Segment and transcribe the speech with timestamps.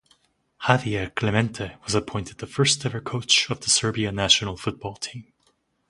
[0.63, 5.31] Javier Clemente was appointed the first ever coach of the Serbia national football team.